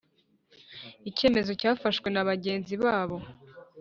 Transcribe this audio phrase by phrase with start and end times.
[1.09, 3.17] icyemezo cyafashwe na bagenzi babo